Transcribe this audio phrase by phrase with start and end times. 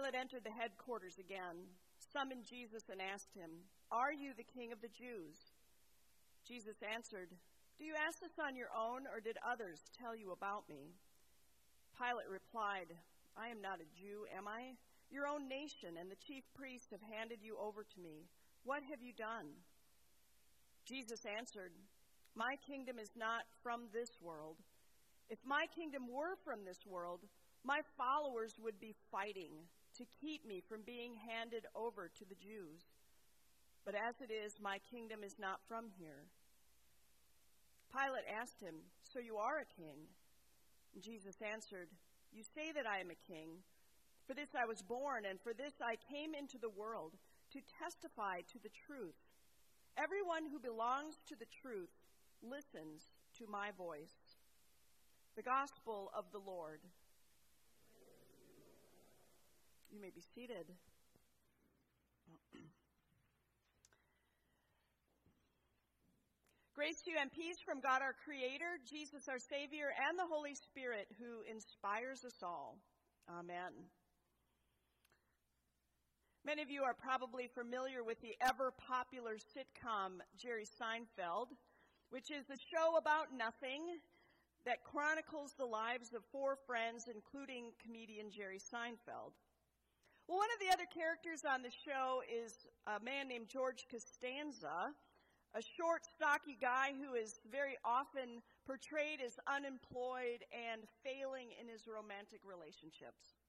[0.00, 1.60] Pilate entered the headquarters again,
[2.00, 5.52] summoned Jesus, and asked him, Are you the king of the Jews?
[6.40, 7.28] Jesus answered,
[7.76, 10.96] Do you ask this on your own, or did others tell you about me?
[12.00, 12.96] Pilate replied,
[13.36, 14.72] I am not a Jew, am I?
[15.12, 18.24] Your own nation and the chief priests have handed you over to me.
[18.64, 19.52] What have you done?
[20.88, 21.76] Jesus answered,
[22.32, 24.56] My kingdom is not from this world.
[25.28, 27.20] If my kingdom were from this world,
[27.68, 29.68] my followers would be fighting
[30.00, 32.88] to keep me from being handed over to the Jews.
[33.84, 36.24] But as it is, my kingdom is not from here.
[37.92, 40.08] Pilate asked him, So you are a king?
[40.94, 41.88] And Jesus answered,
[42.32, 43.60] You say that I am a king.
[44.26, 47.12] For this I was born, and for this I came into the world,
[47.52, 49.20] to testify to the truth.
[49.98, 51.92] Everyone who belongs to the truth
[52.40, 54.38] listens to my voice.
[55.36, 56.80] The Gospel of the Lord.
[59.90, 60.66] You may be seated.
[66.74, 70.54] Grace to you and peace from God our Creator, Jesus our Savior, and the Holy
[70.54, 72.78] Spirit who inspires us all.
[73.28, 73.90] Amen.
[76.46, 81.48] Many of you are probably familiar with the ever popular sitcom Jerry Seinfeld,
[82.10, 83.82] which is the show about nothing
[84.64, 89.34] that chronicles the lives of four friends, including comedian Jerry Seinfeld.
[90.30, 92.54] Well, one of the other characters on the show is
[92.86, 94.94] a man named George Costanza,
[95.58, 101.90] a short, stocky guy who is very often portrayed as unemployed and failing in his
[101.90, 103.42] romantic relationships.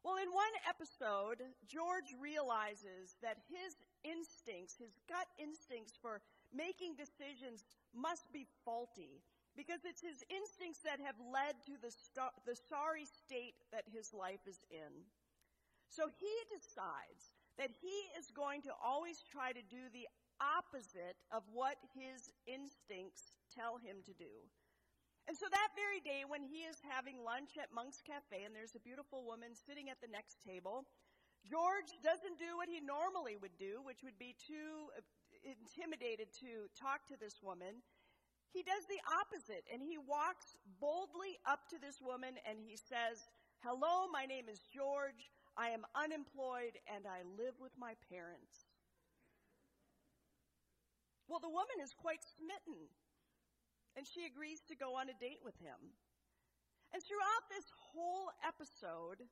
[0.00, 7.68] Well, in one episode, George realizes that his instincts, his gut instincts for making decisions,
[7.92, 9.20] must be faulty
[9.52, 14.16] because it's his instincts that have led to the, st- the sorry state that his
[14.16, 15.04] life is in.
[15.90, 20.06] So he decides that he is going to always try to do the
[20.38, 24.30] opposite of what his instincts tell him to do.
[25.28, 28.78] And so that very day, when he is having lunch at Monk's Cafe, and there's
[28.78, 30.88] a beautiful woman sitting at the next table,
[31.44, 35.04] George doesn't do what he normally would do, which would be too uh,
[35.42, 37.82] intimidated to talk to this woman.
[38.50, 43.30] He does the opposite, and he walks boldly up to this woman and he says,
[43.62, 45.30] Hello, my name is George.
[45.56, 48.70] I am unemployed and I live with my parents.
[51.30, 52.90] Well, the woman is quite smitten,
[53.94, 55.94] and she agrees to go on a date with him.
[56.90, 59.22] And throughout this whole episode,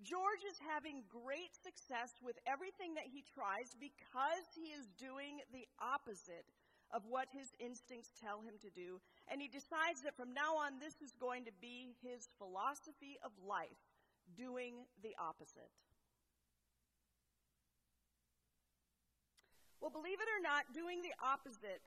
[0.00, 5.68] George is having great success with everything that he tries because he is doing the
[5.82, 6.48] opposite
[6.96, 8.96] of what his instincts tell him to do.
[9.28, 13.36] And he decides that from now on, this is going to be his philosophy of
[13.44, 13.87] life
[14.36, 15.70] doing the opposite.
[19.80, 21.86] Well, believe it or not, doing the opposite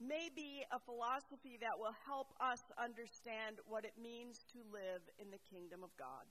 [0.00, 5.30] may be a philosophy that will help us understand what it means to live in
[5.30, 6.28] the kingdom of God.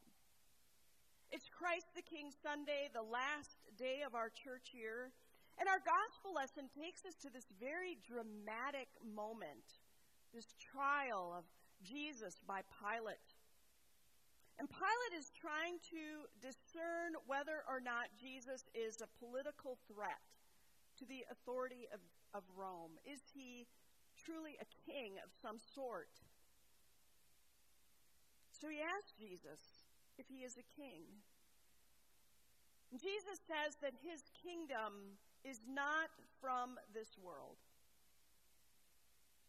[1.31, 5.11] It's Christ the King Sunday, the last day of our church year,
[5.59, 9.83] and our gospel lesson takes us to this very dramatic moment,
[10.33, 11.43] this trial of
[11.83, 13.34] Jesus by Pilate.
[14.57, 20.23] And Pilate is trying to discern whether or not Jesus is a political threat
[20.99, 21.99] to the authority of,
[22.33, 22.95] of Rome.
[23.03, 23.67] Is he
[24.15, 26.07] truly a king of some sort?
[28.55, 29.59] So he asks Jesus
[30.17, 31.03] if he is a king.
[32.95, 36.07] Jesus says that his kingdom is not
[36.39, 37.59] from this world.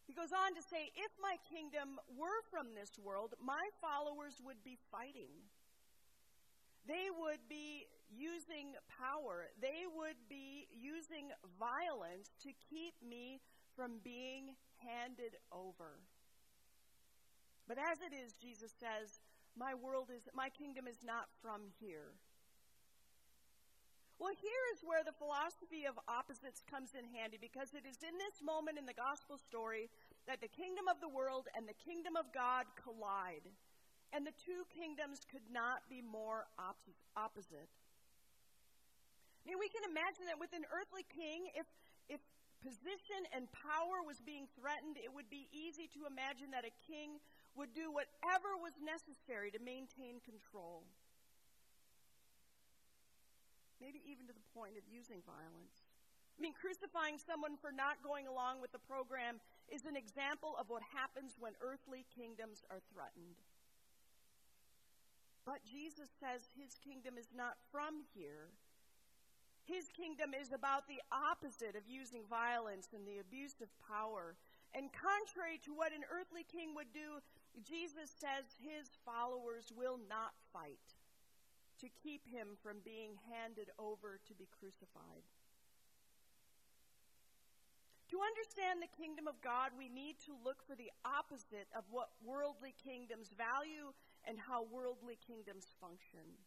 [0.06, 4.62] He goes on to say, If my kingdom were from this world, my followers would
[4.64, 5.34] be fighting.
[6.86, 9.50] They would be using power.
[9.60, 13.40] They would be using violence to keep me
[13.74, 15.98] from being handed over.
[17.66, 19.18] But as it is, Jesus says,
[19.58, 22.14] my world is, my kingdom is not from here.
[24.18, 28.16] Well, here is where the philosophy of opposites comes in handy because it is in
[28.16, 29.92] this moment in the gospel story
[30.26, 33.46] that the kingdom of the world and the kingdom of God collide.
[34.14, 37.70] And the two kingdoms could not be more opposite.
[39.42, 41.66] I mean, we can imagine that with an earthly king, if,
[42.10, 42.22] if
[42.62, 47.18] position and power was being threatened, it would be easy to imagine that a king
[47.54, 50.86] would do whatever was necessary to maintain control
[53.80, 55.85] maybe even to the point of using violence.
[56.36, 59.40] I mean, crucifying someone for not going along with the program
[59.72, 63.40] is an example of what happens when earthly kingdoms are threatened.
[65.48, 68.52] But Jesus says his kingdom is not from here.
[69.64, 74.36] His kingdom is about the opposite of using violence and the abuse of power.
[74.74, 77.24] And contrary to what an earthly king would do,
[77.64, 80.84] Jesus says his followers will not fight
[81.80, 85.24] to keep him from being handed over to be crucified.
[88.10, 92.14] To understand the kingdom of God, we need to look for the opposite of what
[92.22, 93.90] worldly kingdoms value
[94.22, 96.38] and how worldly kingdoms function.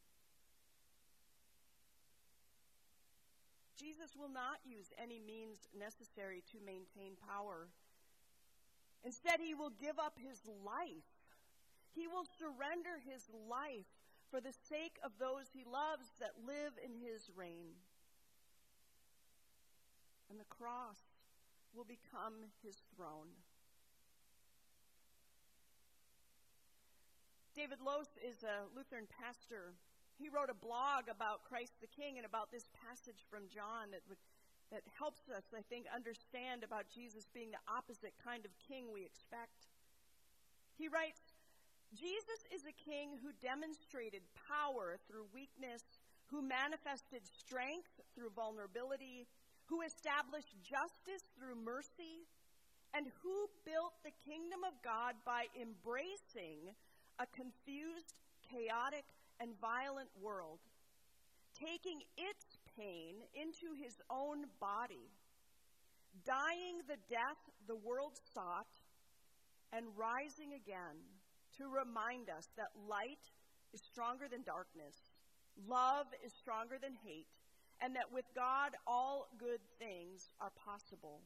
[3.76, 7.68] Jesus will not use any means necessary to maintain power.
[9.04, 11.12] Instead, he will give up his life.
[11.96, 13.88] He will surrender his life
[14.32, 17.76] for the sake of those he loves that live in his reign.
[20.30, 21.00] And the cross
[21.74, 23.34] will become his throne.
[27.56, 29.76] David Lose is a Lutheran pastor.
[30.16, 34.04] He wrote a blog about Christ the King and about this passage from John that
[34.08, 34.22] would,
[34.72, 39.04] that helps us, I think, understand about Jesus being the opposite kind of king we
[39.04, 39.68] expect.
[40.80, 41.20] He writes,
[41.92, 45.84] Jesus is a king who demonstrated power through weakness,
[46.32, 49.28] who manifested strength through vulnerability,
[49.70, 52.26] who established justice through mercy,
[52.98, 56.74] and who built the kingdom of God by embracing
[57.22, 58.18] a confused,
[58.50, 59.06] chaotic,
[59.38, 60.58] and violent world,
[61.54, 65.06] taking its pain into his own body,
[66.26, 67.38] dying the death
[67.70, 68.74] the world sought,
[69.72, 70.98] and rising again
[71.62, 73.22] to remind us that light
[73.72, 75.14] is stronger than darkness,
[75.68, 77.30] love is stronger than hate,
[77.82, 81.22] and that with God all good things are possible.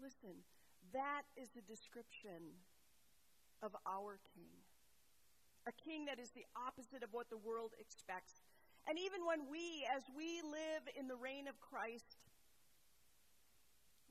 [0.00, 0.44] Listen,
[0.92, 2.52] that is the description
[3.62, 4.52] of our king.
[5.66, 8.44] A king that is the opposite of what the world expects.
[8.86, 12.20] And even when we, as we live in the reign of Christ,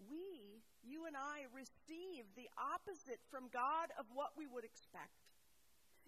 [0.09, 5.22] we, you and I, receive the opposite from God of what we would expect.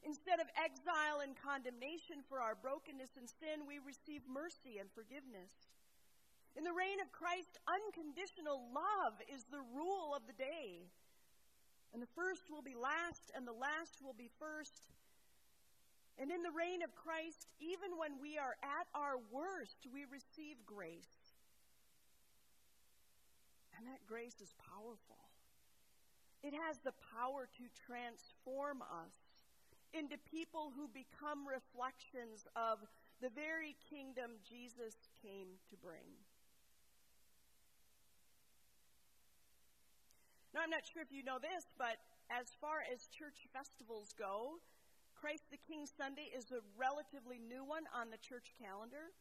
[0.05, 5.49] Instead of exile and condemnation for our brokenness and sin, we receive mercy and forgiveness.
[6.53, 10.85] In the reign of Christ, unconditional love is the rule of the day.
[11.91, 14.85] And the first will be last, and the last will be first.
[16.21, 20.61] And in the reign of Christ, even when we are at our worst, we receive
[20.69, 21.33] grace.
[23.75, 25.17] And that grace is powerful.
[26.45, 29.24] It has the power to transform us
[29.95, 32.83] into people who become reflections of
[33.23, 36.19] the very kingdom Jesus came to bring.
[40.53, 44.59] Now, I'm not sure if you know this, but as far as church festivals go,
[45.15, 49.15] Christ the King Sunday is a relatively new one on the church calendar.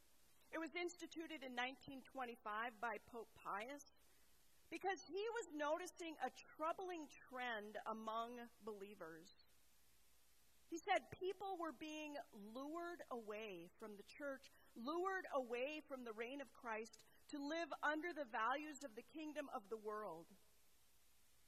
[0.51, 2.39] It was instituted in 1925
[2.79, 3.95] by Pope Pius
[4.71, 9.44] because he was noticing a troubling trend among believers.
[10.69, 12.15] He said people were being
[12.53, 18.13] lured away from the church, lured away from the reign of Christ to live under
[18.13, 20.25] the values of the kingdom of the world,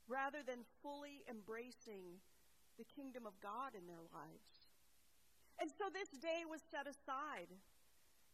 [0.08, 2.22] rather than fully embracing
[2.78, 4.70] the kingdom of God in their lives.
[5.60, 7.50] And so this day was set aside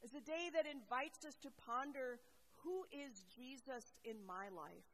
[0.04, 2.20] as a day that invites us to ponder
[2.64, 4.92] who is Jesus in my life?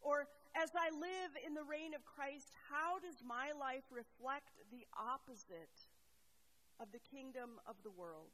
[0.00, 4.86] Or as I live in the reign of Christ, how does my life reflect the
[4.96, 5.88] opposite
[6.80, 8.32] of the kingdom of the world?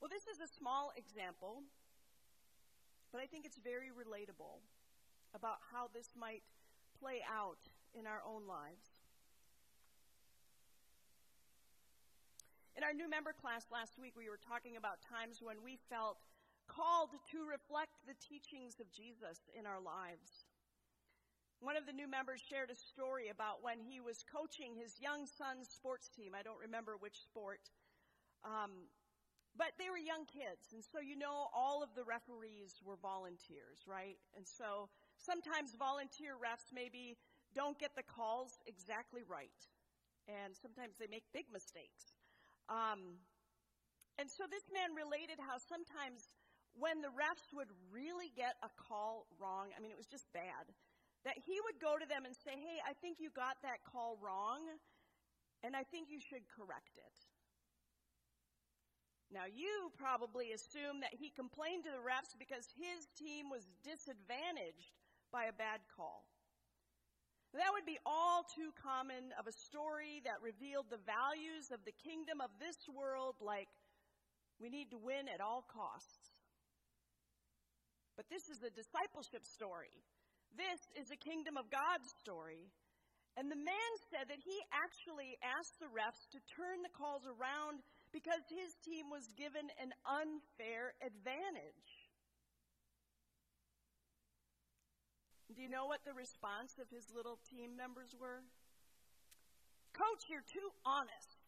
[0.00, 1.62] Well, this is a small example,
[3.12, 4.64] but I think it's very relatable
[5.34, 6.42] about how this might
[6.98, 9.00] play out in our own lives.
[12.76, 16.16] In our new member class last week, we were talking about times when we felt
[16.70, 20.46] called to reflect the teachings of Jesus in our lives.
[21.58, 25.26] One of the new members shared a story about when he was coaching his young
[25.26, 26.32] son's sports team.
[26.32, 27.60] I don't remember which sport.
[28.46, 28.88] Um,
[29.58, 33.82] but they were young kids, and so you know all of the referees were volunteers,
[33.84, 34.16] right?
[34.38, 37.18] And so sometimes volunteer refs maybe
[37.52, 39.60] don't get the calls exactly right,
[40.30, 42.14] and sometimes they make big mistakes.
[42.70, 43.18] Um,
[44.22, 46.30] and so this man related how sometimes
[46.78, 50.70] when the refs would really get a call wrong, I mean, it was just bad,
[51.24, 54.16] that he would go to them and say, Hey, I think you got that call
[54.22, 54.64] wrong,
[55.62, 57.16] and I think you should correct it.
[59.30, 64.98] Now, you probably assume that he complained to the refs because his team was disadvantaged
[65.30, 66.26] by a bad call.
[67.54, 71.94] That would be all too common of a story that revealed the values of the
[71.94, 73.70] kingdom of this world, like
[74.58, 76.39] we need to win at all costs.
[78.20, 79.96] But this is a discipleship story.
[80.52, 82.68] This is a kingdom of God story.
[83.40, 87.80] And the man said that he actually asked the refs to turn the calls around
[88.12, 92.12] because his team was given an unfair advantage.
[95.56, 98.44] Do you know what the response of his little team members were?
[99.96, 101.40] Coach, you're too honest.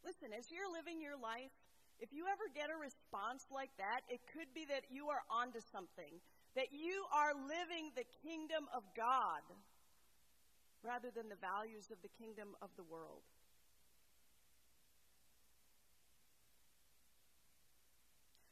[0.00, 1.52] Listen, as you're living your life,
[2.00, 5.60] if you ever get a response like that, it could be that you are onto
[5.72, 6.20] something,
[6.56, 9.44] that you are living the kingdom of God
[10.80, 13.20] rather than the values of the kingdom of the world.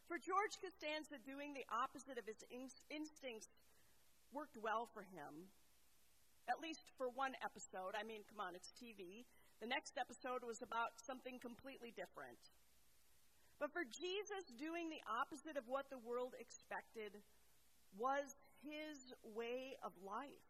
[0.09, 2.41] For George Costanza, doing the opposite of his
[2.89, 3.49] instincts
[4.33, 5.53] worked well for him,
[6.49, 7.93] at least for one episode.
[7.93, 9.29] I mean, come on, it's TV.
[9.61, 12.41] The next episode was about something completely different.
[13.59, 17.19] But for Jesus, doing the opposite of what the world expected
[17.99, 20.47] was his way of life.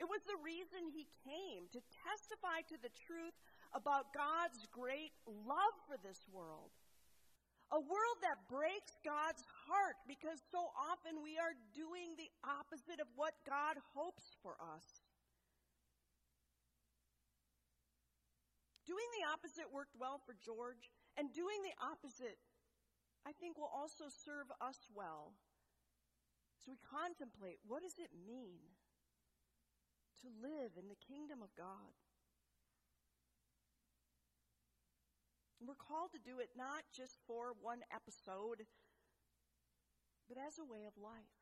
[0.00, 3.36] It was the reason he came to testify to the truth
[3.76, 6.70] about God's great love for this world
[7.68, 13.08] a world that breaks God's heart because so often we are doing the opposite of
[13.12, 15.04] what God hopes for us.
[18.88, 20.88] Doing the opposite worked well for George,
[21.18, 22.38] and doing the opposite,
[23.26, 25.34] I think, will also serve us well.
[26.62, 28.62] So we contemplate what does it mean
[30.22, 31.90] to live in the kingdom of God?
[35.58, 38.62] We're called to do it not just for one episode,
[40.30, 41.34] but as a way of life.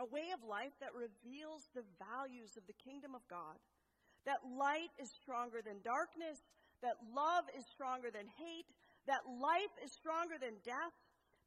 [0.00, 3.60] A way of life that reveals the values of the kingdom of God.
[4.24, 6.40] That light is stronger than darkness,
[6.82, 8.68] that love is stronger than hate,
[9.06, 10.94] that life is stronger than death,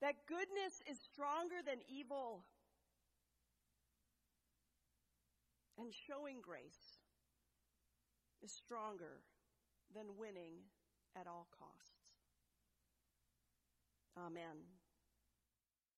[0.02, 2.46] that goodness is stronger than evil.
[5.78, 7.00] And showing grace
[8.44, 9.22] is stronger
[9.94, 10.68] than winning
[11.16, 12.00] at all costs.
[14.18, 14.79] Amen.